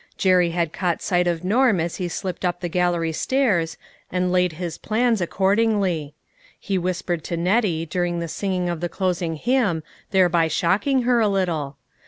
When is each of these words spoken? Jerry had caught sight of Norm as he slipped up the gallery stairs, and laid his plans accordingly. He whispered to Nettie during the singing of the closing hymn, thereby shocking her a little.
Jerry 0.17 0.49
had 0.49 0.73
caught 0.73 1.03
sight 1.03 1.27
of 1.27 1.43
Norm 1.43 1.79
as 1.79 1.97
he 1.97 2.07
slipped 2.07 2.43
up 2.43 2.59
the 2.61 2.67
gallery 2.69 3.11
stairs, 3.11 3.77
and 4.11 4.31
laid 4.31 4.53
his 4.53 4.79
plans 4.79 5.21
accordingly. 5.21 6.15
He 6.59 6.79
whispered 6.79 7.23
to 7.25 7.37
Nettie 7.37 7.85
during 7.85 8.17
the 8.17 8.27
singing 8.27 8.67
of 8.67 8.79
the 8.79 8.89
closing 8.89 9.35
hymn, 9.35 9.83
thereby 10.09 10.47
shocking 10.47 11.03
her 11.03 11.19
a 11.19 11.27
little. 11.27 11.77